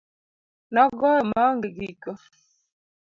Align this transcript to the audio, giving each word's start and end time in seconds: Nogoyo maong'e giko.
Nogoyo 0.73 1.21
maong'e 1.31 1.67
giko. 1.77 2.11